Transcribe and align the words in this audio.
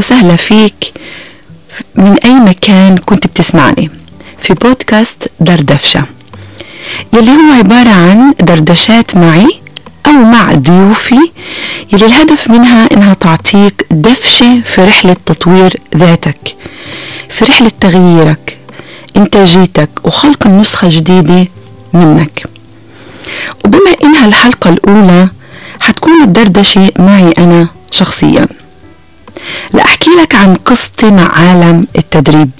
وسهلا 0.00 0.36
فيك. 0.36 0.92
من 1.94 2.16
أي 2.24 2.32
مكان 2.34 2.96
كنت 2.96 3.26
بتسمعني؟ 3.26 3.90
في 4.38 4.54
بودكاست 4.54 5.30
دردفشة 5.40 6.04
يلي 7.14 7.30
هو 7.30 7.52
عبارة 7.52 7.90
عن 7.90 8.34
دردشات 8.40 9.16
معي 9.16 9.60
أو 10.06 10.12
مع 10.12 10.54
ضيوفي 10.54 11.30
يلي 11.92 12.06
الهدف 12.06 12.50
منها 12.50 12.88
إنها 12.92 13.14
تعطيك 13.14 13.86
دفشة 13.90 14.60
في 14.64 14.84
رحلة 14.84 15.16
تطوير 15.26 15.76
ذاتك 15.96 16.56
في 17.28 17.44
رحلة 17.44 17.70
تغييرك 17.80 18.58
إنتاجيتك 19.16 19.90
وخلق 20.04 20.46
النسخة 20.46 20.88
جديدة 20.88 21.46
منك. 21.92 22.46
وبما 23.64 23.94
إنها 24.04 24.26
الحلقة 24.26 24.70
الأولى 24.70 25.28
حتكون 25.80 26.22
الدردشة 26.22 26.90
معي 26.98 27.32
أنا 27.38 27.68
شخصيا. 27.90 28.46
لأحكي 29.72 30.10
لك 30.10 30.34
عن 30.34 30.54
قصتي 30.54 31.10
مع 31.10 31.38
عالم 31.38 31.86
التدريب. 31.96 32.50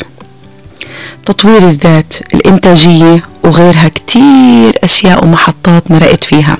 تطوير 1.27 1.59
الذات 1.59 2.15
الإنتاجية 2.35 3.23
وغيرها 3.45 3.89
كتير 3.89 4.73
أشياء 4.85 5.25
ومحطات 5.25 5.91
مرقت 5.91 6.25
فيها. 6.25 6.59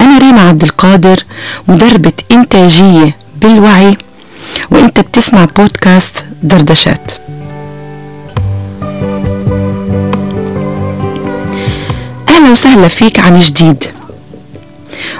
أنا 0.00 0.18
ريما 0.18 0.48
عبد 0.48 0.62
القادر 0.62 1.24
مدربة 1.68 2.12
إنتاجية 2.32 3.16
بالوعي 3.40 3.96
وإنت 4.70 5.00
بتسمع 5.00 5.44
بودكاست 5.44 6.24
دردشات. 6.42 7.12
أهلا 12.28 12.50
وسهلا 12.50 12.88
فيك 12.88 13.18
عن 13.20 13.38
جديد. 13.38 13.84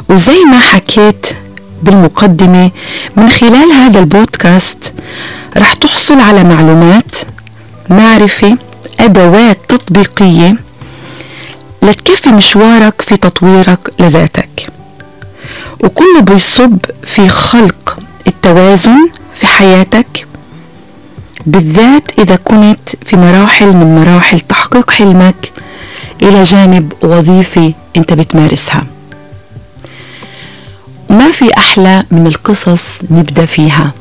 وزي 0.08 0.44
ما 0.44 0.58
حكيت 0.58 1.26
بالمقدمة 1.82 2.70
من 3.16 3.28
خلال 3.28 3.72
هذا 3.72 4.00
البودكاست 4.00 4.94
رح 5.56 5.72
تحصل 5.74 6.20
على 6.20 6.44
معلومات 6.44 7.16
معرفة 7.90 8.56
أدوات 9.00 9.58
تطبيقية 9.68 10.56
لتكفي 11.82 12.28
مشوارك 12.30 13.02
في 13.02 13.16
تطويرك 13.16 13.90
لذاتك. 13.98 14.66
وكله 15.84 16.20
بيصب 16.20 16.78
في 17.04 17.28
خلق 17.28 17.98
التوازن 18.26 19.08
في 19.34 19.46
حياتك 19.46 20.26
بالذات 21.46 22.18
إذا 22.18 22.36
كنت 22.36 22.88
في 23.04 23.16
مراحل 23.16 23.66
من 23.66 23.96
مراحل 23.96 24.40
تحقيق 24.40 24.90
حلمك 24.90 25.52
إلى 26.22 26.42
جانب 26.42 26.92
وظيفة 27.02 27.72
أنت 27.96 28.12
بتمارسها. 28.12 28.86
ما 31.10 31.30
في 31.30 31.56
أحلى 31.58 32.04
من 32.10 32.26
القصص 32.26 33.00
نبدأ 33.10 33.46
فيها. 33.46 33.92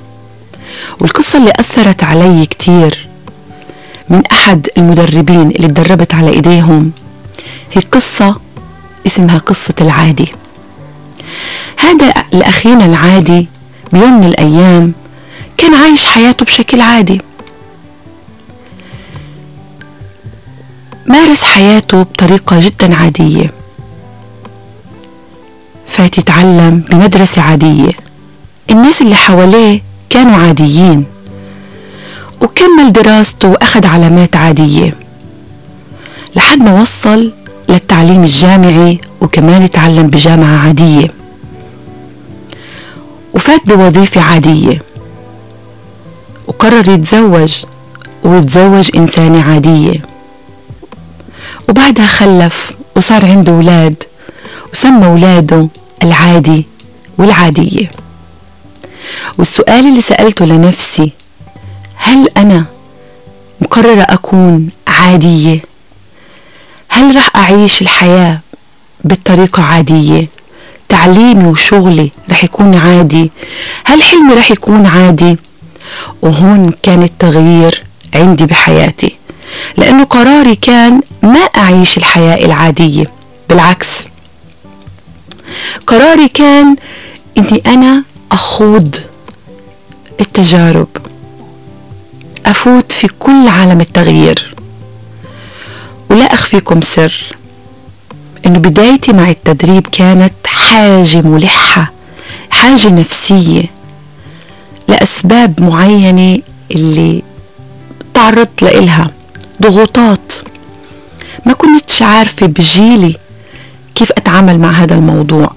والقصة 0.99 1.39
اللي 1.39 1.51
أثرت 1.59 2.03
علي 2.03 2.45
كتير. 2.45 3.07
من 4.09 4.25
أحد 4.25 4.67
المدربين 4.77 5.51
اللي 5.51 5.67
تدربت 5.67 6.13
على 6.13 6.29
إيديهم. 6.29 6.91
هي 7.73 7.81
قصة 7.81 8.39
اسمها 9.05 9.37
قصة 9.37 9.73
العادي. 9.81 10.31
هذا 11.79 12.13
الأخينا 12.33 12.85
العادي 12.85 13.47
بيوم 13.93 14.19
من 14.19 14.23
الأيام 14.23 14.93
كان 15.57 15.73
عايش 15.73 16.05
حياته 16.05 16.45
بشكل 16.45 16.81
عادي. 16.81 17.21
مارس 21.05 21.41
حياته 21.43 22.03
بطريقة 22.03 22.59
جدا 22.59 22.95
عادية. 22.95 23.56
فات 25.97 26.17
يتعلم 26.17 26.83
بمدرسة 26.89 27.41
عادية؟ 27.41 27.91
الناس 28.71 29.01
اللي 29.01 29.15
حواليه 29.15 29.81
كانوا 30.09 30.35
عاديين. 30.35 31.05
وكمل 32.41 32.91
دراسته 32.91 33.47
وأخذ 33.47 33.85
علامات 33.85 34.35
عادية. 34.35 34.95
لحد 36.35 36.63
ما 36.63 36.81
وصل 36.81 37.33
للتعليم 37.69 38.23
الجامعي 38.23 38.99
وكمان 39.21 39.61
يتعلم 39.61 40.07
بجامعة 40.07 40.57
عادية. 40.57 41.07
وفات 43.33 43.61
بوظيفة 43.65 44.21
عادية. 44.21 44.81
وقرر 46.47 46.89
يتزوج 46.89 47.53
ويتزوج 48.23 48.89
إنسانة 48.97 49.43
عادية. 49.43 50.01
وبعدها 51.69 52.05
خلف 52.07 52.71
وصار 52.95 53.25
عنده 53.25 53.51
أولاد 53.51 54.03
وسمى 54.73 55.05
أولاده 55.05 55.67
العادي 56.07 56.65
والعادية 57.17 57.91
والسؤال 59.37 59.87
اللي 59.87 60.01
سألته 60.01 60.45
لنفسي 60.45 61.11
هل 61.95 62.29
أنا 62.37 62.65
مقررة 63.61 64.01
أكون 64.09 64.69
عادية؟ 64.87 65.61
هل 66.89 67.15
رح 67.15 67.35
أعيش 67.35 67.81
الحياة 67.81 68.39
بطريقة 69.03 69.63
عادية؟ 69.63 70.27
تعليمي 70.89 71.45
وشغلي 71.47 72.11
رح 72.29 72.43
يكون 72.43 72.75
عادي؟ 72.75 73.31
هل 73.85 74.03
حلمي 74.03 74.33
رح 74.33 74.51
يكون 74.51 74.85
عادي؟ 74.85 75.37
وهون 76.21 76.69
كان 76.83 77.03
التغيير 77.03 77.83
عندي 78.15 78.45
بحياتي 78.45 79.17
لأنه 79.77 80.03
قراري 80.03 80.55
كان 80.55 81.01
ما 81.23 81.39
أعيش 81.39 81.97
الحياة 81.97 82.45
العادية 82.45 83.11
بالعكس 83.49 83.89
قراري 85.87 86.27
كان 86.27 86.75
إني 87.37 87.61
أنا 87.67 88.03
أخوض 88.31 88.95
التجارب. 90.21 90.87
أفوت 92.45 92.91
في 92.91 93.07
كل 93.07 93.47
عالم 93.47 93.81
التغيير. 93.81 94.55
ولا 96.09 96.33
أخفيكم 96.33 96.81
سر 96.81 97.23
انه 98.45 98.59
بدايتي 98.59 99.13
مع 99.13 99.29
التدريب 99.29 99.87
كانت 99.87 100.33
حاجة 100.45 101.21
ملحة 101.21 101.91
حاجة 102.49 102.89
نفسية 102.89 103.65
لأسباب 104.87 105.61
معينة 105.61 106.41
اللي 106.71 107.23
تعرضت 108.13 108.61
لإلها 108.61 109.11
ضغوطات. 109.61 110.33
ما 111.45 111.53
كنتش 111.53 112.01
عارفة 112.01 112.45
بجيلي 112.45 113.17
كيف 113.97 114.11
أتعامل 114.11 114.59
مع 114.59 114.71
هذا 114.71 114.95
الموضوع. 114.95 115.51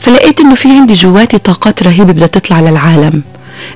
فلقيت 0.00 0.40
إنه 0.40 0.54
في 0.54 0.68
عندي 0.68 0.92
جواتي 0.92 1.38
طاقات 1.38 1.82
رهيبة 1.82 2.12
بدها 2.12 2.26
تطلع 2.26 2.60
للعالم. 2.60 3.22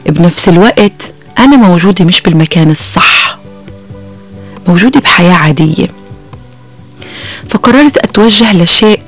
بنفس 0.06 0.48
الوقت 0.48 1.12
أنا 1.38 1.56
موجودة 1.56 2.04
مش 2.04 2.22
بالمكان 2.22 2.70
الصح. 2.70 3.38
موجودة 4.68 5.00
بحياة 5.00 5.32
عادية. 5.32 5.88
فقررت 7.48 7.98
أتوجه 7.98 8.62
لشيء 8.62 9.00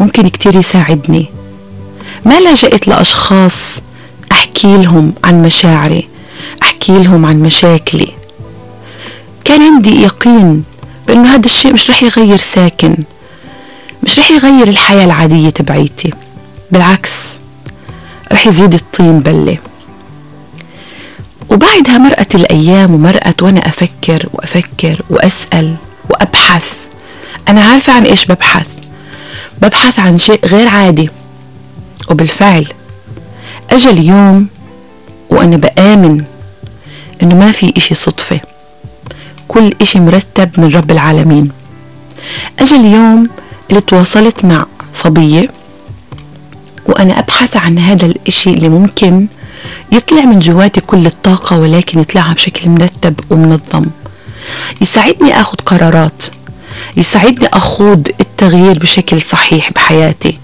ممكن 0.00 0.28
كتير 0.28 0.56
يساعدني. 0.56 1.26
ما 2.24 2.40
لجأت 2.40 2.88
لأشخاص 2.88 3.78
أحكي 4.32 4.76
لهم 4.76 5.12
عن 5.24 5.42
مشاعري 5.42 6.08
أحكي 6.62 6.98
لهم 6.98 7.26
عن 7.26 7.42
مشاكلي. 7.42 8.08
كان 9.44 9.62
عندي 9.62 10.02
يقين 10.02 10.64
بأنه 11.06 11.34
هذا 11.34 11.46
الشيء 11.46 11.72
مش 11.72 11.90
رح 11.90 12.02
يغير 12.02 12.38
ساكن. 12.38 12.96
مش 14.04 14.18
رح 14.18 14.30
يغير 14.30 14.68
الحياة 14.68 15.04
العادية 15.04 15.48
تبعيتي. 15.48 16.10
بالعكس 16.70 17.24
رح 18.32 18.46
يزيد 18.46 18.74
الطين 18.74 19.20
بلة. 19.20 19.58
وبعدها 21.50 21.98
مرقت 21.98 22.34
الأيام 22.34 22.94
ومرقت 22.94 23.42
وأنا 23.42 23.66
أفكر 23.66 24.28
وأفكر 24.32 25.02
وأسأل 25.10 25.76
وأبحث. 26.10 26.86
أنا 27.48 27.60
عارفة 27.60 27.92
عن 27.92 28.04
إيش 28.04 28.26
ببحث. 28.26 28.68
ببحث 29.62 29.98
عن 29.98 30.18
شيء 30.18 30.46
غير 30.46 30.68
عادي. 30.68 31.10
وبالفعل 32.10 32.66
أجا 33.70 33.90
اليوم 33.90 34.46
وأنا 35.30 35.56
بآمن 35.56 36.24
إنه 37.22 37.34
ما 37.34 37.52
في 37.52 37.72
إشي 37.76 37.94
صدفة. 37.94 38.40
كل 39.48 39.72
إشي 39.80 40.00
مرتب 40.00 40.60
من 40.60 40.74
رب 40.74 40.90
العالمين. 40.90 41.50
أجا 42.58 42.76
اليوم 42.76 43.28
اللي 43.70 43.80
تواصلت 43.80 44.44
مع 44.44 44.66
صبية 44.94 45.48
وأنا 46.86 47.18
أبحث 47.18 47.56
عن 47.56 47.78
هذا 47.78 48.06
الإشي 48.06 48.50
اللي 48.50 48.68
ممكن 48.68 49.26
يطلع 49.92 50.24
من 50.24 50.38
جواتي 50.38 50.80
كل 50.80 51.06
الطاقة 51.06 51.58
ولكن 51.58 52.00
يطلعها 52.00 52.32
بشكل 52.34 52.70
مرتب 52.70 53.14
ومنظم. 53.30 53.84
يساعدني 54.80 55.40
أخذ 55.40 55.56
قرارات. 55.56 56.22
يساعدني 56.96 57.48
أخوض 57.48 58.08
التغيير 58.20 58.78
بشكل 58.78 59.20
صحيح 59.22 59.72
بحياتي. 59.72 60.38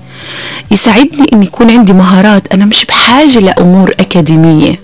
يساعدني 0.71 1.27
أن 1.33 1.43
يكون 1.43 1.71
عندي 1.71 1.93
مهارات. 1.93 2.55
أنا 2.55 2.65
مش 2.65 2.85
بحاجة 2.85 3.39
لأمور 3.39 3.91
أكاديمية. 3.91 4.81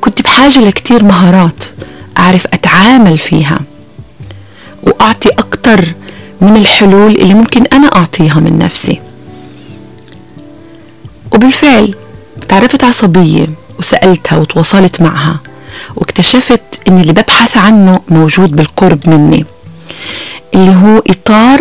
كنت 0.00 0.22
بحاجة 0.22 0.58
لكتير 0.58 1.04
مهارات 1.04 1.64
أعرف 2.18 2.46
أتعامل 2.46 3.18
فيها 3.18 3.60
وأعطي 4.82 5.28
أكتر 5.28 5.84
من 6.42 6.56
الحلول 6.56 7.10
اللي 7.12 7.34
ممكن 7.34 7.64
أنا 7.72 7.86
أعطيها 7.96 8.40
من 8.40 8.58
نفسي. 8.58 9.00
وبالفعل 11.32 11.94
تعرفت 12.48 12.84
عصبية 12.84 13.46
وسألتها 13.78 14.38
وتواصلت 14.38 15.00
معها 15.02 15.40
واكتشفت 15.96 16.60
إن 16.88 16.98
اللي 16.98 17.12
ببحث 17.12 17.56
عنه 17.56 18.00
موجود 18.08 18.56
بالقرب 18.56 19.08
مني 19.08 19.44
اللي 20.54 20.74
هو 20.74 20.98
إطار 20.98 21.60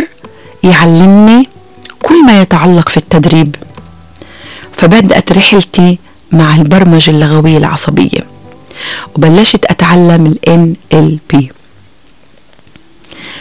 يعلمني 0.63 1.44
كل 2.01 2.25
ما 2.25 2.42
يتعلق 2.42 2.89
في 2.89 2.98
التدريب. 2.98 3.56
فبدأت 4.74 5.31
رحلتي 5.31 6.00
مع 6.31 6.56
البرمجة 6.56 7.12
اللغوية 7.12 7.57
العصبية 7.57 8.19
وبلشت 9.16 9.66
أتعلم 9.66 10.36
ال 10.48 10.75
NLP 10.94 11.38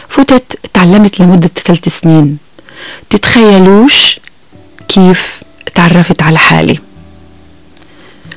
فتت 0.09 0.59
تعلمت 0.75 1.21
لمدة 1.21 1.51
ثلاث 1.65 1.89
سنين. 1.89 2.39
تتخيلوش 3.11 4.21
كيف 4.89 5.43
تعرفت 5.75 6.23
على 6.23 6.39
حالي. 6.39 6.79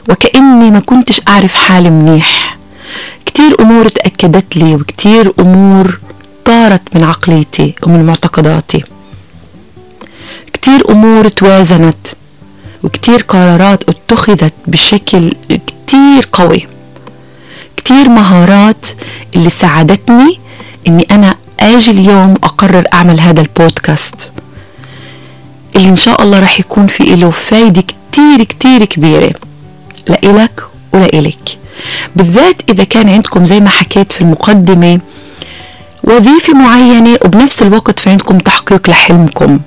وكأني 0.10 0.72
ما 0.72 0.80
كنتش 0.80 1.22
أعرف 1.28 1.56
حالي 1.56 1.90
منيح. 1.90 2.58
كتير 3.26 3.62
أمور 3.62 3.88
تأكدت 3.88 4.58
لي 4.58 4.76
وكتير 4.76 5.34
أمور 5.40 6.00
طارت 6.46 6.96
من 6.96 7.04
عقليتي 7.04 7.76
ومن 7.84 8.06
معتقداتي. 8.06 8.84
كتير 10.54 10.90
أمور 10.90 11.28
توازنت 11.28 12.08
وكتير 12.84 13.22
قرارات 13.22 13.90
اتخذت 13.90 14.54
بشكل 14.68 15.34
كتير 15.50 16.30
قوي. 16.32 16.68
كتير 17.78 18.10
مهارات 18.10 18.86
اللي 19.36 19.50
ساعدتني 19.50 20.40
إني 20.88 21.08
أنا 21.12 21.36
أجي 21.64 21.92
اليوم 21.92 22.34
أقرر 22.44 22.84
أعمل 22.94 23.20
هذا 23.20 23.42
البودكاست. 23.42 24.32
اللي 25.76 25.90
إن 25.90 25.96
شاء 25.96 26.22
الله 26.22 26.40
راح 26.40 26.60
يكون 26.60 26.88
في 26.88 27.04
له 27.16 27.30
فايدة 27.30 27.82
كتير 27.82 28.44
كتير 28.44 28.86
كبيرة. 28.86 29.34
لإلك 30.08 30.64
ولإلك 30.94 31.58
بالذات 32.16 32.62
إذا 32.70 32.84
كان 32.84 33.10
عندكم 33.10 33.46
زي 33.46 33.60
ما 33.60 33.70
حكيت 33.70 34.12
في 34.12 34.22
المقدمة 34.22 35.00
وظيفة 36.04 36.54
معينة 36.54 37.18
وبنفس 37.26 37.62
الوقت 37.62 38.00
في 38.00 38.10
عندكم 38.10 38.38
تحقيق 38.38 38.90
لحلمكم. 38.90 39.60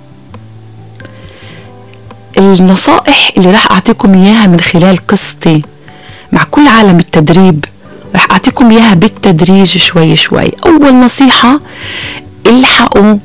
النصائح 2.39 3.31
اللي 3.37 3.51
راح 3.51 3.71
أعطيكم 3.73 4.15
إياها 4.15 4.47
من 4.47 4.61
خلال 4.61 5.07
قصتي 5.07 5.63
مع 6.33 6.45
كل 6.45 6.69
عالم 6.69 6.99
التدريب 6.99 7.65
راح 8.15 8.27
أعطيكم 8.31 8.71
إياها 8.71 8.95
بالتدريج 8.95 9.79
شوي 9.79 10.17
شوي. 10.17 10.53
أول 10.67 10.95
نصيحة 10.97 11.61
إلحقوا 12.47 13.19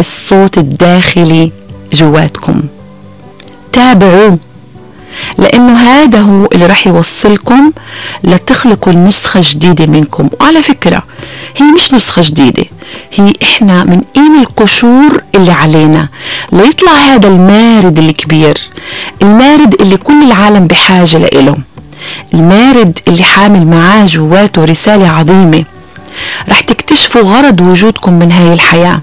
الصوت 0.00 0.58
الداخلي 0.58 1.52
جواتكم. 1.92 2.62
تابعوه 3.72 4.38
لأنه 5.38 5.78
هذا 5.78 6.20
هو 6.20 6.46
اللي 6.52 6.66
راح 6.66 6.86
يوصلكم 6.86 7.72
لتخلقوا 8.24 8.92
النسخة 8.92 9.40
جديدة 9.44 9.86
منكم. 9.86 10.28
وعلى 10.40 10.62
فكرة 10.62 11.02
هي 11.56 11.66
مش 11.72 11.94
نسخة 11.94 12.22
جديدة 12.22 12.64
هي 13.14 13.32
إحنا 13.42 13.84
من 13.84 14.00
قيم 14.14 14.40
القشور 14.40 15.22
اللي 15.34 15.52
علينا. 15.52 16.08
ليطلع 16.52 16.92
هذا 16.92 17.28
المارد 17.28 17.98
الكبير 17.98 18.58
المارد 19.22 19.80
اللي 19.80 19.96
كل 19.96 20.22
العالم 20.22 20.66
بحاجة 20.66 21.18
لإله. 21.18 21.56
المارد 22.34 22.98
اللي 23.08 23.22
حامل 23.22 23.66
معاه 23.66 24.04
جواته 24.04 24.64
رسالة 24.64 25.08
عظيمة. 25.08 25.64
رح 26.48 26.60
تكتشفوا 26.60 27.22
غرض 27.22 27.60
وجودكم 27.60 28.12
من 28.12 28.32
هاي 28.32 28.52
الحياة. 28.52 29.00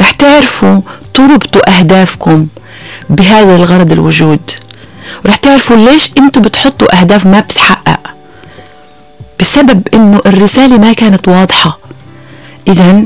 رح 0.00 0.10
تعرفوا 0.10 0.80
تربطوا 1.14 1.78
أهدافكم 1.78 2.46
بهذا 3.10 3.56
الغرض 3.56 3.92
الوجود. 3.92 4.50
ورح 5.24 5.36
تعرفوا 5.36 5.76
ليش 5.76 6.10
أنتوا 6.18 6.42
بتحطوا 6.42 7.00
أهداف 7.00 7.26
ما 7.26 7.40
بتتحقق. 7.40 8.00
بسبب 9.40 9.88
إنه 9.94 10.20
الرسالة 10.26 10.78
ما 10.78 10.92
كانت 10.92 11.28
واضحة. 11.28 11.78
اذا 12.68 13.02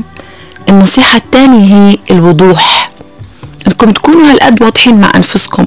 النصيحة 0.69 1.17
الثانية 1.17 1.75
هي 1.75 1.97
الوضوح. 2.11 2.89
إنكم 3.67 3.91
تكونوا 3.91 4.31
هالقد 4.31 4.61
واضحين 4.61 5.01
مع 5.01 5.11
أنفسكم. 5.15 5.65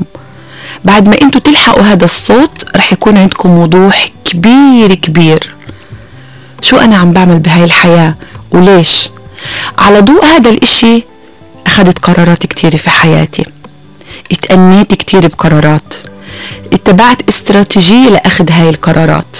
بعد 0.84 1.08
ما 1.08 1.22
أنتوا 1.22 1.40
تلحقوا 1.40 1.82
هذا 1.82 2.04
الصوت 2.04 2.76
رح 2.76 2.92
يكون 2.92 3.16
عندكم 3.16 3.58
وضوح 3.58 4.08
كبير 4.24 4.94
كبير. 4.94 5.54
شو 6.60 6.76
أنا 6.76 6.96
عم 6.96 7.12
بعمل 7.12 7.38
بهاي 7.38 7.64
الحياة؟ 7.64 8.14
وليش؟ 8.50 9.10
على 9.78 10.00
ضوء 10.00 10.24
هذا 10.24 10.50
الإشي 10.50 11.02
أخذت 11.66 11.98
قرارات 11.98 12.46
كتيرة 12.46 12.76
في 12.76 12.90
حياتي. 12.90 13.44
اتأنيت 14.32 14.94
كتير 14.94 15.26
بقرارات. 15.26 15.94
اتبعت 16.72 17.28
استراتيجية 17.28 18.08
لأخذ 18.08 18.50
هاي 18.50 18.68
القرارات. 18.68 19.36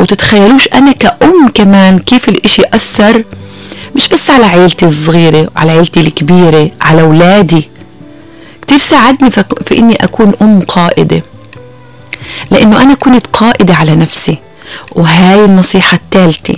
وتتخيلوش 0.00 0.68
أنا 0.74 0.92
كأم 0.92 1.48
كمان 1.54 1.98
كيف 1.98 2.28
الإشي 2.28 2.62
أثر 2.72 3.24
مش 3.96 4.08
بس 4.08 4.30
على 4.30 4.46
عيلتي 4.46 4.86
الصغيرة 4.86 5.48
وعلى 5.56 5.72
عيلتي 5.72 6.00
الكبيرة 6.00 6.70
على 6.80 7.02
أولادي. 7.02 7.68
كتير 8.66 8.78
ساعدني 8.78 9.30
في 9.30 9.78
إني 9.78 10.04
أكون 10.04 10.32
أم 10.42 10.60
قائدة. 10.60 11.22
لأنه 12.50 12.82
أنا 12.82 12.94
كنت 12.94 13.26
قائدة 13.26 13.74
على 13.74 13.94
نفسي 13.94 14.38
وهاي 14.92 15.44
النصيحة 15.44 15.96
الثالثة 15.96 16.56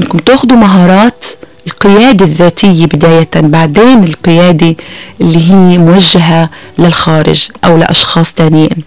إنكم 0.00 0.18
تاخدوا 0.18 0.56
مهارات 0.56 1.24
القيادة 1.66 2.24
الذاتية 2.24 2.86
بداية 2.86 3.28
بعدين 3.34 4.04
القيادة 4.04 4.76
اللي 5.20 5.50
هي 5.50 5.78
موجهة 5.78 6.50
للخارج 6.78 7.48
أو 7.64 7.76
لأشخاص 7.76 8.32
تانيين. 8.32 8.84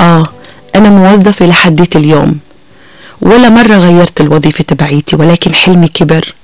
آه 0.00 0.28
أنا 0.74 0.88
موظفة 0.88 1.46
لحديت 1.46 1.96
اليوم 1.96 2.38
ولا 3.20 3.48
مرة 3.48 3.76
غيرت 3.76 4.20
الوظيفة 4.20 4.64
تبعيتي 4.64 5.16
ولكن 5.16 5.54
حلمي 5.54 5.88
كبر. 5.88 6.34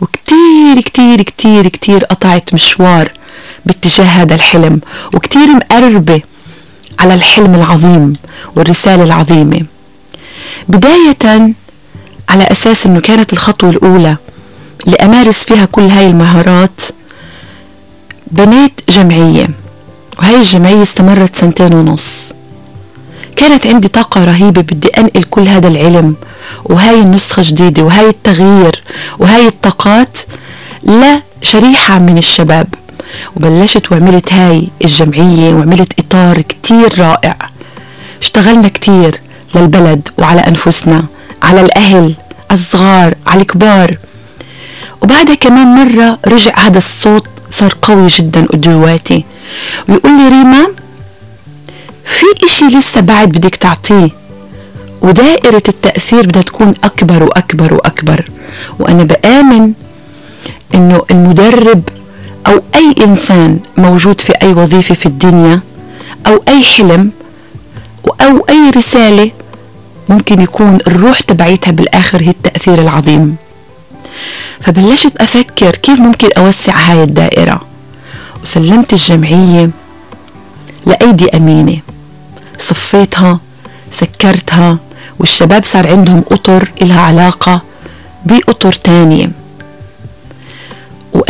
وكتير 0.00 0.80
كتير 0.84 1.22
كتير 1.22 1.68
كتير 1.68 2.04
قطعت 2.04 2.54
مشوار 2.54 3.12
باتجاه 3.66 4.04
هذا 4.04 4.34
الحلم. 4.34 4.80
وكتير 5.14 5.48
مقربة 5.50 6.22
على 6.98 7.14
الحلم 7.14 7.54
العظيم 7.54 8.12
والرسالة 8.56 9.04
العظيمة. 9.04 9.62
بداية 10.68 11.54
على 12.28 12.44
أساس 12.50 12.86
أنه 12.86 13.00
كانت 13.00 13.32
الخطوة 13.32 13.70
الأولى 13.70 14.16
لأمارس 14.86 15.44
فيها 15.44 15.64
كل 15.64 15.82
هاي 15.82 16.06
المهارات 16.06 16.80
بنيت 18.30 18.80
جمعية. 18.88 19.48
وهي 20.18 20.36
الجمعية 20.36 20.82
استمرت 20.82 21.36
سنتين 21.36 21.74
ونص. 21.74 22.32
كانت 23.36 23.66
عندي 23.66 23.88
طاقة 23.88 24.24
رهيبة 24.24 24.60
بدي 24.60 24.88
أنقل 24.88 25.22
كل 25.22 25.48
هذا 25.48 25.68
العلم. 25.68 26.14
وهاي 26.64 27.00
النسخة 27.00 27.42
جديدة 27.46 27.82
وهاي 27.82 28.08
التغيير 28.08 28.82
وهاي 29.18 29.46
الطاقات 29.46 30.18
لشريحة 30.82 31.98
من 31.98 32.18
الشباب. 32.18 32.66
وبلشت 33.36 33.92
وعملت 33.92 34.32
هاي 34.32 34.68
الجمعية 34.84 35.54
وعملت 35.54 35.92
إطار 36.00 36.40
كتير 36.40 36.98
رائع. 36.98 37.36
اشتغلنا 38.22 38.68
كتير 38.68 39.20
للبلد 39.54 40.08
وعلى 40.18 40.40
أنفسنا 40.40 41.04
على 41.42 41.60
الأهل 41.60 42.14
الصغار 42.52 43.14
على 43.26 43.40
الكبار. 43.40 43.96
وبعدها 45.02 45.34
كمان 45.34 45.66
مرة 45.66 46.18
رجع 46.28 46.58
هذا 46.58 46.78
الصوت 46.78 47.26
صار 47.50 47.74
قوي 47.82 48.06
جدا 48.06 48.46
جواتي 48.54 49.24
ويقول 49.88 50.12
لي 50.12 50.28
ريما 50.28 50.66
في 52.04 52.26
إشي 52.44 52.64
لسه 52.64 53.00
بعد 53.00 53.28
بدك 53.28 53.56
تعطيه 53.56 54.08
ودائرة 55.02 55.62
التأثير 55.68 56.26
بدها 56.26 56.42
تكون 56.42 56.74
أكبر 56.84 57.22
وأكبر 57.22 57.74
وأكبر. 57.74 58.24
وأنا 58.78 59.04
بآمن 59.04 59.72
إنه 60.74 61.02
المدرب 61.10 61.82
أو 62.46 62.62
أي 62.74 62.94
إنسان 63.04 63.60
موجود 63.76 64.20
في 64.20 64.32
أي 64.42 64.52
وظيفة 64.52 64.94
في 64.94 65.06
الدنيا 65.06 65.60
أو 66.26 66.42
أي 66.48 66.62
حلم 66.62 67.10
أو 68.20 68.46
أي 68.48 68.70
رسالة 68.76 69.30
ممكن 70.08 70.42
يكون 70.42 70.78
الروح 70.86 71.20
تبعيتها 71.20 71.72
بالآخر 71.72 72.22
هي 72.22 72.30
التأثير 72.30 72.78
العظيم. 72.78 73.36
فبلشت 74.60 75.16
أفكر 75.16 75.70
كيف 75.70 76.00
ممكن 76.00 76.28
أوسع 76.36 76.76
هاي 76.76 77.02
الدائرة. 77.02 77.60
وسلمت 78.42 78.92
الجمعية 78.92 79.70
لأيدي 80.86 81.36
أمينة. 81.36 81.78
صفيتها 82.58 83.40
سكرتها 83.90 84.78
والشباب 85.18 85.64
صار 85.64 85.88
عندهم 85.88 86.24
أطر 86.30 86.70
إلها 86.82 87.00
علاقة 87.00 87.62
بأطر 88.26 88.72
تانية. 88.72 89.30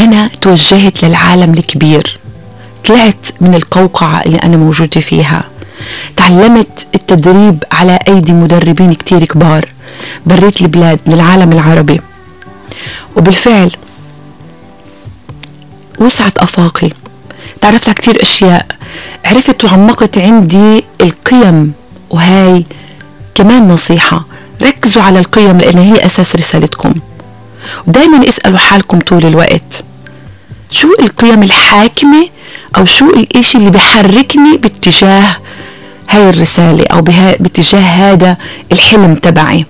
وأنا 0.02 0.28
توجهت 0.40 1.04
للعالم 1.04 1.52
الكبير. 1.52 2.18
طلعت 2.84 3.26
من 3.40 3.54
القوقعة 3.54 4.22
اللي 4.22 4.38
أنا 4.38 4.56
موجودة 4.56 5.00
فيها. 5.00 5.44
تعلمت 6.16 6.86
التدريب 6.94 7.64
على 7.72 7.98
أيدي 8.08 8.32
مدربين 8.32 8.92
كتير 8.92 9.24
كبار. 9.24 9.68
بريت 10.26 10.60
البلاد 10.60 10.98
من 11.06 11.12
العالم 11.12 11.52
العربي. 11.52 12.00
وبالفعل 13.16 13.70
وسعت 15.98 16.38
أفاقي. 16.38 16.90
تعرفت 17.60 17.84
على 17.84 17.94
كتير 17.94 18.22
أشياء. 18.22 18.66
عرفت 19.24 19.64
وعمقت 19.64 20.18
عندي 20.18 20.84
القيم. 21.00 21.72
وهاي 22.10 22.66
كمان 23.34 23.68
نصيحة. 23.68 24.24
ركزوا 24.62 25.02
على 25.02 25.18
القيم 25.18 25.58
لأن 25.58 25.78
هي 25.78 26.06
أساس 26.06 26.36
رسالتكم. 26.36 26.94
ودايما 27.86 28.28
اسألوا 28.28 28.58
حالكم 28.58 28.98
طول 28.98 29.26
الوقت. 29.26 29.84
شو 30.72 30.88
القيم 31.00 31.42
الحاكمة 31.42 32.28
أو 32.76 32.84
شو 32.84 33.10
الإشي 33.10 33.58
اللي 33.58 33.70
بحركني 33.70 34.56
باتجاه 34.56 35.36
هاي 36.10 36.30
الرسالة 36.30 36.84
أو 36.86 37.02
باتجاه 37.02 37.80
هذا 37.80 38.36
الحلم 38.72 39.14
تبعي؟ 39.14 39.66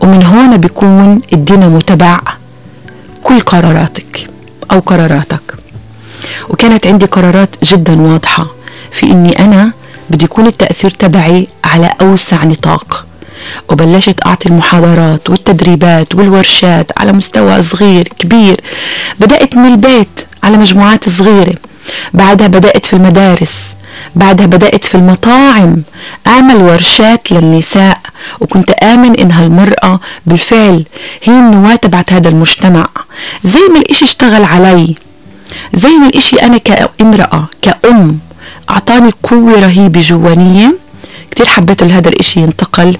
ومن 0.00 0.22
هون 0.22 0.56
بيكون 0.56 1.20
الدينامو 1.32 1.80
تبع 1.80 2.20
كل 3.22 3.40
قراراتك 3.40 4.30
أو 4.72 4.80
قراراتك. 4.80 5.54
وكانت 6.48 6.86
عندي 6.86 7.06
قرارات 7.06 7.64
جدا 7.64 8.00
واضحة 8.00 8.46
في 8.90 9.06
إني 9.06 9.44
أنا 9.44 9.72
بدي 10.10 10.24
يكون 10.24 10.46
التأثير 10.46 10.90
تبعي 10.90 11.48
على 11.64 11.90
أوسع 12.00 12.44
نطاق. 12.44 13.06
وبلشت 13.70 14.26
أعطي 14.26 14.48
المحاضرات 14.48 15.30
والتدريبات 15.30 16.14
والورشات 16.14 16.92
على 16.98 17.12
مستوى 17.12 17.62
صغير 17.62 18.08
كبير. 18.18 18.60
بدأت 19.20 19.56
من 19.56 19.66
البيت 19.66 20.26
على 20.42 20.56
مجموعات 20.56 21.08
صغيرة. 21.08 21.54
بعدها 22.14 22.46
بدأت 22.46 22.86
في 22.86 22.92
المدارس. 22.92 23.54
بعدها 24.14 24.46
بدأت 24.46 24.84
في 24.84 24.94
المطاعم. 24.94 25.82
أعمل 26.26 26.56
ورشات 26.56 27.32
للنساء. 27.32 27.98
وكنت 28.40 28.70
آمن 28.70 29.16
إنها 29.16 29.42
المرأة 29.46 30.00
بالفعل 30.26 30.84
هي 31.22 31.32
النواة 31.32 31.76
تبعت 31.76 32.12
هذا 32.12 32.28
المجتمع. 32.28 32.88
زي 33.44 33.60
ما 33.72 33.78
الإشي 33.78 34.04
اشتغل 34.04 34.44
علي. 34.44 34.94
زي 35.74 35.88
ما 35.88 36.06
الإشي 36.06 36.36
أنا 36.36 36.58
كامرأة 36.58 37.48
كأم 37.62 38.18
أعطاني 38.70 39.10
قوة 39.22 39.60
رهيبة 39.60 40.00
جوانية. 40.00 40.76
كتير 41.30 41.46
حبيت 41.46 41.82
هذا 41.82 42.08
الإشي 42.08 42.40
ينتقل. 42.40 42.96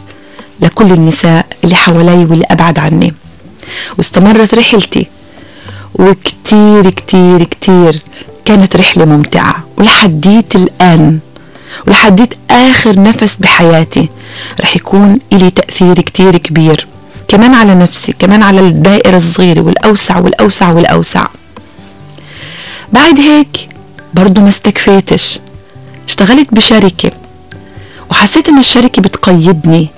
لكل 0.62 0.92
النساء 0.92 1.46
اللي 1.64 1.74
حوالي 1.74 2.24
واللي 2.24 2.44
أبعد 2.50 2.78
عني. 2.78 3.14
واستمرت 3.98 4.54
رحلتي. 4.54 5.06
وكتير 5.94 6.90
كتير 6.90 7.42
كتير 7.44 8.02
كانت 8.44 8.76
رحلة 8.76 9.04
ممتعة. 9.04 9.64
ولحديت 9.78 10.56
الآن. 10.56 11.18
ولحديت 11.86 12.34
آخر 12.50 13.00
نفس 13.00 13.36
بحياتي. 13.36 14.08
رح 14.60 14.76
يكون 14.76 15.18
إلي 15.32 15.50
تأثير 15.50 15.94
كتير 15.94 16.36
كبير. 16.36 16.86
كمان 17.28 17.54
على 17.54 17.74
نفسي. 17.74 18.12
كمان 18.12 18.42
على 18.42 18.60
الدائرة 18.60 19.16
الصغيرة 19.16 19.60
والأوسع 19.60 20.18
والأوسع 20.18 20.70
والأوسع. 20.70 21.26
بعد 22.92 23.20
هيك 23.20 23.68
برضو 24.14 24.40
ما 24.40 24.48
استكفيتش. 24.48 25.38
اشتغلت 26.08 26.54
بشركة. 26.54 27.10
وحسيت 28.10 28.48
ان 28.48 28.58
الشركة 28.58 29.02
بتقيدني. 29.02 29.88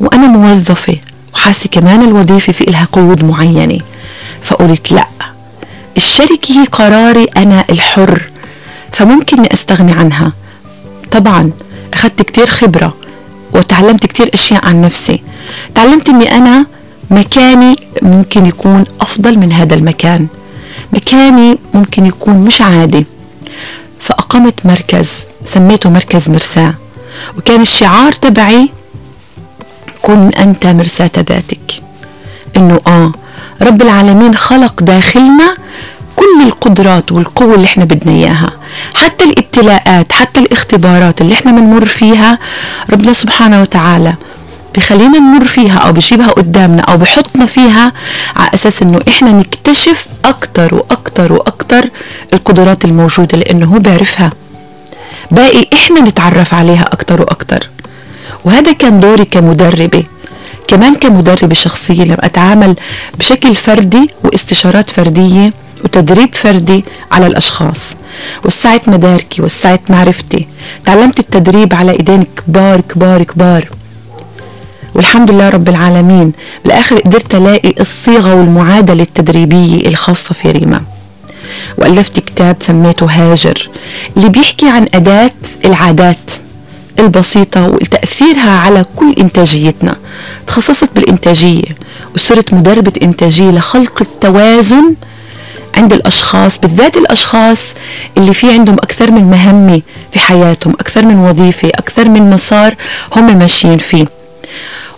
وأنا 0.00 0.26
موظفة 0.26 0.96
وحاسة 1.34 1.68
كمان 1.68 2.02
الوظيفة 2.02 2.52
في 2.52 2.60
إلها 2.68 2.88
قيود 2.92 3.24
معينة. 3.24 3.78
فقلت 4.42 4.92
لا 4.92 5.06
الشركة 5.96 6.60
هي 6.60 6.64
قراري 6.64 7.24
أنا 7.24 7.64
الحر 7.70 8.30
فممكن 8.92 9.46
أستغني 9.52 9.92
عنها. 9.92 10.32
طبعا 11.10 11.50
أخذت 11.94 12.22
كتير 12.22 12.46
خبرة 12.46 12.94
وتعلمت 13.52 14.06
كتير 14.06 14.30
أشياء 14.34 14.66
عن 14.66 14.80
نفسي. 14.80 15.22
تعلمت 15.74 16.08
أني 16.08 16.36
أنا 16.36 16.66
مكاني 17.10 17.76
ممكن 18.02 18.46
يكون 18.46 18.84
أفضل 19.00 19.38
من 19.38 19.52
هذا 19.52 19.74
المكان. 19.74 20.26
مكاني 20.92 21.58
ممكن 21.74 22.06
يكون 22.06 22.36
مش 22.36 22.62
عادي. 22.62 23.06
فأقمت 24.00 24.66
مركز 24.66 25.12
سميته 25.44 25.90
مركز 25.90 26.30
مرساة 26.30 26.74
وكان 27.38 27.60
الشعار 27.60 28.12
تبعي 28.12 28.68
كن 30.04 30.28
أنت 30.28 30.66
مرساة 30.66 31.10
ذاتك. 31.16 31.82
إنه 32.56 32.80
آه 32.86 33.12
رب 33.62 33.82
العالمين 33.82 34.34
خلق 34.34 34.82
داخلنا 34.82 35.54
كل 36.16 36.42
القدرات 36.46 37.12
والقوة 37.12 37.54
اللي 37.54 37.66
إحنا 37.66 37.84
بدنا 37.84 38.12
إياها. 38.12 38.50
حتى 38.94 39.24
الابتلاءات 39.24 40.12
حتى 40.12 40.40
الاختبارات 40.40 41.20
اللي 41.20 41.34
إحنا 41.34 41.52
بنمر 41.52 41.84
فيها 41.84 42.38
ربنا 42.90 43.12
سبحانه 43.12 43.60
وتعالى 43.60 44.14
بخلينا 44.76 45.18
نمر 45.18 45.44
فيها 45.44 45.78
أو 45.78 45.92
بشيبها 45.92 46.26
قدامنا 46.30 46.82
أو 46.82 46.96
بحطنا 46.96 47.46
فيها 47.46 47.92
على 48.36 48.50
أساس 48.54 48.82
إنه 48.82 49.00
إحنا 49.08 49.32
نكتشف 49.32 50.06
أكتر 50.24 50.74
وأكتر 50.74 51.32
وأكتر 51.32 51.90
القدرات 52.32 52.84
الموجودة 52.84 53.38
لأنه 53.38 53.66
هو 53.66 53.78
بيعرفها. 53.78 54.32
باقي 55.30 55.66
إحنا 55.74 56.00
نتعرف 56.00 56.54
عليها 56.54 56.82
أكتر 56.92 57.20
وأكتر. 57.20 57.70
وهذا 58.44 58.72
كان 58.72 59.00
دوري 59.00 59.24
كمدربة 59.24 60.04
كمان 60.68 60.94
كمدربة 60.94 61.54
شخصية 61.54 62.04
لما 62.04 62.26
أتعامل 62.26 62.76
بشكل 63.18 63.54
فردي 63.54 64.10
واستشارات 64.24 64.90
فردية 64.90 65.52
وتدريب 65.84 66.34
فردي 66.34 66.84
على 67.12 67.26
الأشخاص. 67.26 67.90
وسعت 68.44 68.88
مداركي 68.88 69.42
وسعت 69.42 69.90
معرفتي. 69.90 70.46
تعلمت 70.84 71.18
التدريب 71.18 71.74
على 71.74 71.92
إيدين 71.92 72.22
كبار 72.22 72.80
كبار 72.80 73.22
كبار. 73.22 73.68
والحمد 74.94 75.30
لله 75.30 75.48
رب 75.48 75.68
العالمين 75.68 76.32
بالآخر 76.64 76.98
قدرت 76.98 77.34
ألاقي 77.34 77.74
الصيغة 77.80 78.34
والمعادلة 78.34 79.02
التدريبية 79.02 79.88
الخاصة 79.88 80.34
في 80.34 80.50
ريما. 80.50 80.82
وألفت 81.78 82.20
كتاب 82.20 82.56
سميته 82.60 83.06
هاجر 83.06 83.68
اللي 84.16 84.28
بيحكي 84.28 84.68
عن 84.68 84.86
أداة 84.94 85.30
العادات. 85.64 86.30
البسيطة 86.98 87.66
وتأثيرها 87.68 88.50
على 88.50 88.84
كل 88.96 89.14
إنتاجيتنا 89.18 89.96
تخصصت 90.46 90.90
بالإنتاجية 90.94 91.64
وصرت 92.14 92.54
مدربة 92.54 92.92
إنتاجية 93.02 93.50
لخلق 93.50 94.00
التوازن 94.00 94.94
عند 95.76 95.92
الأشخاص 95.92 96.58
بالذات 96.58 96.96
الأشخاص 96.96 97.74
اللي 98.16 98.32
في 98.32 98.50
عندهم 98.52 98.74
أكثر 98.74 99.10
من 99.10 99.24
مهمة 99.30 99.82
في 100.12 100.18
حياتهم 100.18 100.72
أكثر 100.72 101.04
من 101.06 101.16
وظيفة 101.18 101.68
أكثر 101.68 102.08
من 102.08 102.30
مسار 102.30 102.74
هم 103.16 103.38
ماشيين 103.38 103.78
فيه. 103.78 104.06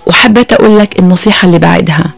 وحبيت 0.06 0.52
أقول 0.52 0.78
لك 0.78 0.98
النصيحة 0.98 1.46
اللي 1.46 1.58
بعدها 1.58 2.10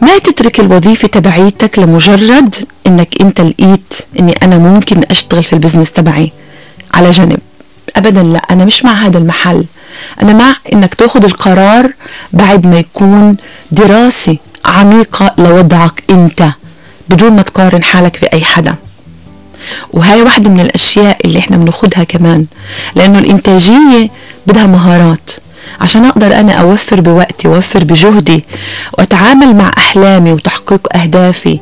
ما 0.00 0.18
تترك 0.18 0.60
الوظيفة 0.60 1.08
تبعيتك 1.08 1.78
لمجرد 1.78 2.54
إنك 2.86 3.08
أنت 3.20 3.40
لقيت 3.40 3.94
إني 4.20 4.32
أنا 4.42 4.58
ممكن 4.58 5.00
أشتغل 5.10 5.42
في 5.42 5.52
البزنس 5.52 5.92
تبعي 5.92 6.32
على 6.94 7.10
جنب. 7.10 7.38
ابدا 7.96 8.22
لا 8.22 8.38
أنا 8.38 8.64
مش 8.64 8.84
مع 8.84 8.92
هذا 8.92 9.18
المحل. 9.18 9.64
أنا 10.22 10.32
مع 10.32 10.56
إنك 10.72 10.94
تاخذ 10.94 11.24
القرار 11.24 11.92
بعد 12.32 12.66
ما 12.66 12.78
يكون 12.78 13.36
دراسة 13.72 14.36
عميقة 14.64 15.34
لوضعك 15.38 16.02
أنت 16.10 16.48
بدون 17.08 17.32
ما 17.36 17.42
تقارن 17.42 17.82
حالك 17.82 18.16
في 18.16 18.26
أي 18.32 18.44
حدا. 18.44 18.74
وهي 19.92 20.22
واحدة 20.22 20.50
من 20.50 20.60
الأشياء 20.60 21.18
اللي 21.24 21.38
إحنا 21.38 21.56
بناخدها 21.56 22.04
كمان 22.04 22.46
لأنه 22.94 23.18
الإنتاجية 23.18 24.10
بدها 24.46 24.66
مهارات. 24.66 25.30
عشان 25.80 26.04
أقدر 26.04 26.26
أنا 26.40 26.52
أوفر 26.52 27.00
بوقتي 27.00 27.48
وأوفر 27.48 27.84
بجهدي 27.84 28.44
وأتعامل 28.98 29.56
مع 29.56 29.70
أحلامي 29.78 30.32
وتحقيق 30.32 30.96
أهدافي 30.96 31.60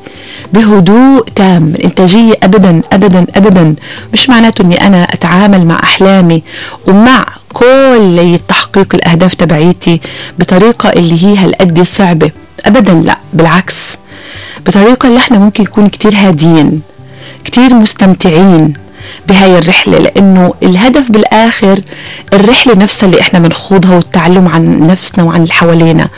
بهدوء 0.53 1.25
تام 1.35 1.67
الانتاجيه 1.69 2.35
ابدا 2.43 2.83
ابدا 2.93 3.27
ابدا. 3.37 3.75
مش 4.13 4.29
معناته 4.29 4.63
إني 4.63 4.87
أنا 4.87 5.03
أتعامل 5.05 5.67
مع 5.67 5.81
أحلامي 5.83 6.43
ومع 6.89 7.27
كل 7.53 8.39
تحقيق 8.49 8.95
الأهداف 8.95 9.35
تبعيتي 9.35 10.01
بطريقة 10.39 10.89
اللي 10.89 11.25
هي 11.25 11.37
هالقد 11.37 11.83
صعبة. 11.83 12.31
ابدا 12.65 12.95
لا 12.95 13.19
بالعكس. 13.33 13.97
بطريقة 14.67 15.07
اللي 15.07 15.19
إحنا 15.19 15.39
ممكن 15.39 15.63
نكون 15.63 15.89
كتير 15.89 16.13
هاديين 16.15 16.81
كتير 17.45 17.75
مستمتعين. 17.75 18.73
بهاي 19.29 19.59
الرحلة 19.59 19.99
لأنه 19.99 20.55
الهدف 20.63 21.11
بالآخر 21.11 21.81
الرحلة 22.33 22.75
نفسها 22.75 23.09
اللي 23.09 23.21
إحنا 23.21 23.39
بنخوضها 23.39 23.95
والتعلم 23.95 24.49
عن 24.49 24.87
نفسنا 24.87 25.25
وعن 25.25 25.43
اللي 25.43 25.53
حوالينا. 25.53 26.09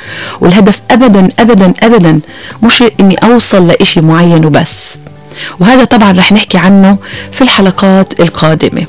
والهدف 0.40 0.80
أبدا 0.90 1.28
أبدا 1.38 1.74
أبدا 1.82 2.20
مش 2.62 2.84
إني 3.00 3.14
أوصل 3.14 3.66
لإشي 3.66 4.00
معين 4.00 4.44
وبس. 4.44 4.88
وهذا 5.60 5.84
طبعا 5.84 6.12
رح 6.12 6.32
نحكي 6.32 6.58
عنه 6.58 6.98
في 7.32 7.42
الحلقات 7.42 8.20
القادمة. 8.20 8.86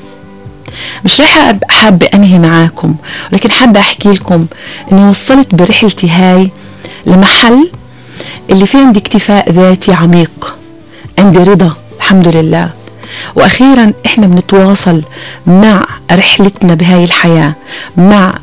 مش 1.04 1.20
رايحة 1.20 1.58
حابة 1.68 2.06
أنهي 2.14 2.38
معاكم 2.38 2.94
ولكن 3.32 3.50
حابة 3.50 3.80
أحكي 3.80 4.08
لكم 4.12 4.46
إني 4.92 5.04
وصلت 5.08 5.54
برحلتي 5.54 6.10
هاي 6.10 6.50
لمحل 7.06 7.70
اللي 8.50 8.66
فيه 8.66 8.78
عندي 8.78 9.00
اكتفاء 9.00 9.50
ذاتي 9.50 9.92
عميق. 9.94 10.56
عندي 11.18 11.38
رضا 11.38 11.72
الحمد 11.96 12.28
لله. 12.28 12.70
وأخيرا 13.34 13.92
إحنا 14.06 14.26
بنتواصل 14.26 15.02
مع 15.46 15.86
رحلتنا 16.12 16.74
بهاي 16.74 17.04
الحياة 17.04 17.54
مع 17.96 18.34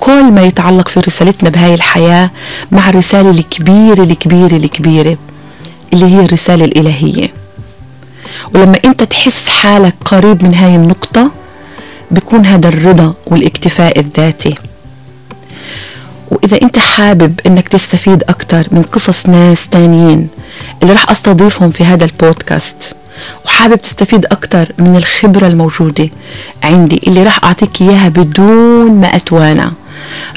كل 0.00 0.32
ما 0.32 0.42
يتعلق 0.42 0.88
في 0.88 1.00
رسالتنا 1.00 1.50
بهاي 1.50 1.74
الحياة 1.74 2.30
مع 2.72 2.88
الرسالة 2.88 3.30
الكبيرة 3.30 4.02
الكبيرة 4.02 4.56
الكبيرة 4.56 5.16
اللي 5.92 6.06
هي 6.06 6.20
الرسالة 6.24 6.64
الإلهية. 6.64 7.28
ولما 8.54 8.78
أنت 8.84 9.02
تحس 9.02 9.48
حالك 9.48 9.94
قريب 10.04 10.44
من 10.44 10.54
هاي 10.54 10.74
النقطة 10.74 11.30
بيكون 12.10 12.46
هذا 12.46 12.68
الرضا 12.68 13.14
والاكتفاء 13.26 14.00
الذاتي. 14.00 14.54
وإذا 16.30 16.62
أنت 16.62 16.78
حابب 16.78 17.40
أنك 17.46 17.68
تستفيد 17.68 18.22
أكثر 18.22 18.66
من 18.72 18.82
قصص 18.82 19.26
ناس 19.26 19.68
تانيين 19.68 20.28
اللي 20.82 20.92
راح 20.92 21.10
أستضيفهم 21.10 21.70
في 21.70 21.84
هذا 21.84 22.04
البودكاست 22.04 22.96
وحابب 23.46 23.76
تستفيد 23.82 24.26
أكثر 24.26 24.72
من 24.78 24.96
الخبرة 24.96 25.46
الموجودة 25.46 26.08
عندي 26.62 27.00
اللي 27.06 27.22
راح 27.22 27.44
أعطيك 27.44 27.80
إياها 27.82 28.08
بدون 28.08 29.00
ما 29.00 29.16
أتوانى. 29.16 29.70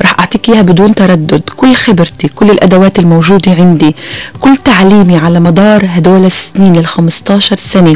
راح 0.01 0.19
أعطيك 0.19 0.49
إياها 0.49 0.61
بدون 0.61 0.95
تردد. 0.95 1.41
كل 1.57 1.75
خبرتي 1.75 2.27
كل 2.27 2.51
الأدوات 2.51 2.99
الموجودة 2.99 3.51
عندي 3.51 3.95
كل 4.39 4.55
تعليمي 4.55 5.17
على 5.17 5.39
مدار 5.39 5.85
هدول 5.89 6.25
السنين 6.25 6.75
ال 6.75 6.85
15 6.87 7.57
سنة. 7.57 7.95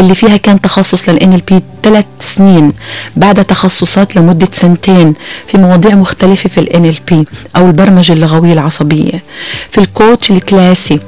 اللي 0.00 0.14
فيها 0.14 0.36
كان 0.36 0.60
تخصص 0.60 1.08
لل 1.08 1.18
NLP 1.18 1.54
ثلاث 1.82 2.04
سنين 2.20 2.72
بعد 3.16 3.44
تخصصات 3.44 4.16
لمدة 4.16 4.48
سنتين 4.52 5.14
في 5.46 5.58
مواضيع 5.58 5.94
مختلفة 5.94 6.48
في 6.48 6.60
ال 6.60 6.68
NLP 6.94 7.24
أو 7.56 7.66
البرمجة 7.66 8.12
اللغوية 8.12 8.52
العصبية. 8.52 9.22
في 9.70 9.78
الكوتش 9.78 10.30
الكلاسي 10.30 11.00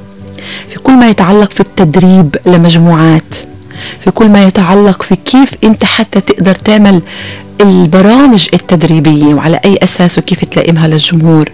في 0.71 0.79
كل 0.79 0.93
ما 0.93 1.09
يتعلق 1.09 1.53
في 1.53 1.61
التدريب 1.61 2.37
لمجموعات 2.47 3.35
في 4.05 4.11
كل 4.11 4.29
ما 4.29 4.45
يتعلق 4.45 5.03
في 5.03 5.17
كيف 5.17 5.53
أنت 5.65 5.85
حتى 5.85 6.21
تقدر 6.21 6.55
تعمل 6.55 7.03
البرامج 7.61 8.49
التدريبية 8.55 9.35
وعلى 9.35 9.61
أي 9.65 9.79
أساس 9.83 10.19
وكيف 10.19 10.45
تلائمها 10.45 10.89
للجمهور. 10.89 11.49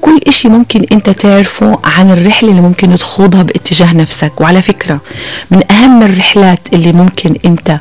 كل 0.00 0.20
إشي 0.26 0.48
ممكن 0.48 0.86
أنت 0.92 1.10
تعرفه 1.10 1.78
عن 1.84 2.10
الرحلة 2.10 2.50
اللي 2.50 2.60
ممكن 2.60 2.98
تخوضها 2.98 3.42
باتجاه 3.42 3.92
نفسك. 3.96 4.40
وعلى 4.40 4.62
فكرة 4.62 5.00
من 5.50 5.72
أهم 5.72 6.02
الرحلات 6.02 6.60
اللي 6.72 6.92
ممكن 6.92 7.36
أنت 7.44 7.80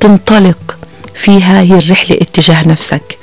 تنطلق 0.00 0.76
فيها 1.14 1.60
هي 1.60 1.78
الرحلة 1.78 2.16
اتجاه 2.20 2.68
نفسك. 2.68 3.18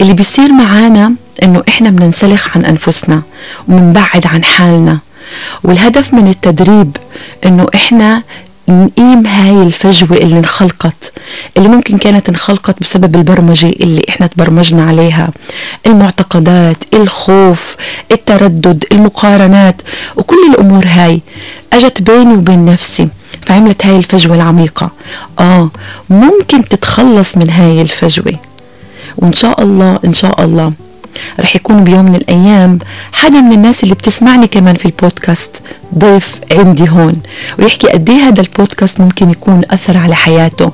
اللي 0.00 0.12
بيصير 0.12 0.52
معانا 0.52 1.12
إنه 1.42 1.62
إحنا 1.68 1.90
بننسلخ 1.90 2.56
عن 2.56 2.64
أنفسنا 2.64 3.22
وبنبعد 3.68 4.26
عن 4.26 4.44
حالنا. 4.44 4.98
والهدف 5.64 6.14
من 6.14 6.28
التدريب 6.28 6.96
إنه 7.46 7.66
إحنا 7.74 8.22
نقيم 8.68 9.26
هاي 9.26 9.62
الفجوة 9.62 10.16
اللي 10.18 10.38
انخلقت 10.38 11.12
اللي 11.56 11.68
ممكن 11.68 11.98
كانت 11.98 12.28
انخلقت 12.28 12.80
بسبب 12.80 13.16
البرمجة 13.16 13.66
اللي 13.66 14.02
إحنا 14.08 14.26
تبرمجنا 14.26 14.84
عليها. 14.88 15.30
المعتقدات 15.86 16.76
الخوف 16.94 17.76
التردد 18.12 18.84
المقارنات 18.92 19.82
وكل 20.16 20.36
الأمور 20.50 20.84
هاي 20.86 21.20
أجت 21.72 22.02
بيني 22.02 22.34
وبين 22.34 22.64
نفسي 22.64 23.08
فعملت 23.46 23.86
هاي 23.86 23.96
الفجوة 23.96 24.34
العميقة. 24.36 24.90
آه 25.38 25.70
ممكن 26.10 26.64
تتخلص 26.64 27.36
من 27.36 27.50
هاي 27.50 27.82
الفجوة. 27.82 28.36
وإن 29.16 29.32
شاء 29.32 29.62
الله 29.62 29.98
إن 30.04 30.12
شاء 30.12 30.44
الله 30.44 30.72
رح 31.40 31.56
يكون 31.56 31.84
بيوم 31.84 32.04
من 32.04 32.14
الأيام 32.14 32.78
حدا 33.12 33.40
من 33.40 33.52
الناس 33.52 33.82
اللي 33.84 33.94
بتسمعني 33.94 34.46
كمان 34.46 34.74
في 34.74 34.86
البودكاست 34.86 35.62
ضيف 35.98 36.40
عندي 36.52 36.88
هون 36.90 37.16
ويحكي 37.58 37.88
قد 37.88 38.10
إيه 38.10 38.16
هذا 38.28 38.40
البودكاست 38.40 39.00
ممكن 39.00 39.30
يكون 39.30 39.62
أثر 39.70 39.98
على 39.98 40.14
حياته. 40.14 40.72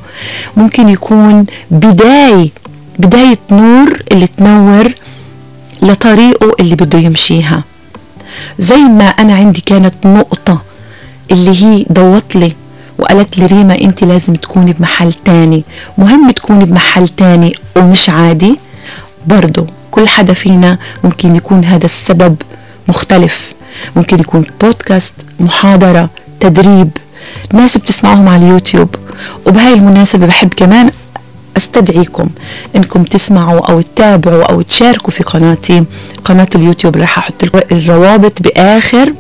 ممكن 0.56 0.88
يكون 0.88 1.46
بداية 1.70 2.50
بداية 2.98 3.38
نور 3.50 4.02
اللي 4.12 4.26
تنور 4.26 4.92
لطريقه 5.82 6.52
اللي 6.60 6.76
بده 6.76 6.98
يمشيها. 6.98 7.64
زي 8.58 8.76
ما 8.76 9.04
أنا 9.04 9.34
عندي 9.34 9.60
كانت 9.60 10.06
نقطة 10.06 10.62
اللي 11.30 11.64
هي 11.64 11.86
ضوت 11.92 12.36
لي 12.36 12.52
وقالت 12.98 13.38
لي 13.38 13.46
ريما 13.46 13.80
أنت 13.80 14.04
لازم 14.04 14.34
تكوني 14.34 14.72
بمحل 14.72 15.12
تاني. 15.12 15.64
مهم 15.98 16.30
تكوني 16.30 16.64
بمحل 16.64 17.08
تاني 17.08 17.52
ومش 17.76 18.10
عادي. 18.10 18.58
برضو 19.26 19.66
كل 19.92 20.08
حدا 20.08 20.32
فينا 20.32 20.78
ممكن 21.04 21.36
يكون 21.36 21.64
هذا 21.64 21.84
السبب 21.84 22.36
مختلف. 22.88 23.54
ممكن 23.96 24.20
يكون 24.20 24.42
بودكاست 24.60 25.12
محاضرة 25.40 26.10
تدريب. 26.40 26.90
ناس 27.52 27.76
بتسمعوهم 27.76 28.28
على 28.28 28.42
اليوتيوب. 28.46 28.94
وبهاي 29.46 29.72
المناسبة 29.72 30.26
بحب 30.26 30.54
كمان 30.54 30.90
أستدعيكم 31.56 32.28
إنكم 32.76 33.02
تسمعوا 33.02 33.70
أو 33.70 33.80
تتابعوا 33.80 34.42
أو 34.44 34.62
تشاركوا 34.62 35.10
في 35.10 35.22
قناتي. 35.22 35.84
قناة 36.24 36.48
اليوتيوب 36.54 36.96
راح 36.96 37.18
أحط 37.18 37.44
الروابط 37.72 38.42
بآخر 38.42 39.14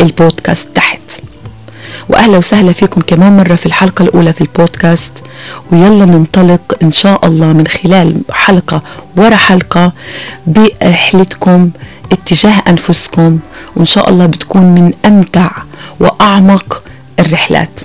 البودكاست 0.00 0.68
تحت. 0.74 0.89
وأهلا 2.10 2.38
وسهلا 2.38 2.72
فيكم 2.72 3.00
كمان 3.00 3.36
مرة 3.36 3.54
في 3.54 3.66
الحلقة 3.66 4.02
الأولى 4.02 4.32
في 4.32 4.40
البودكاست. 4.40 5.12
ويلا 5.72 6.04
ننطلق 6.04 6.60
إن 6.82 6.92
شاء 6.92 7.26
الله 7.26 7.52
من 7.52 7.66
خلال 7.66 8.20
حلقة 8.30 8.82
ورا 9.16 9.36
حلقة 9.36 9.92
برحلتكم 10.46 11.70
اتجاه 12.12 12.62
أنفسكم 12.68 13.38
وإن 13.76 13.84
شاء 13.84 14.10
الله 14.10 14.26
بتكون 14.26 14.62
من 14.62 14.92
أمتع 15.06 15.50
وأعمق 16.00 16.82
الرحلات. 17.18 17.80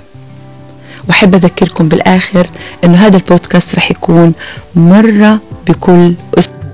وأحب 1.08 1.34
أذكركم 1.34 1.88
بالآخر 1.88 2.46
إنه 2.84 3.06
هذا 3.06 3.16
البودكاست 3.16 3.74
رح 3.74 3.90
يكون 3.90 4.32
مرة 4.76 5.40
بكل 5.68 6.14
أسبوع. 6.38 6.65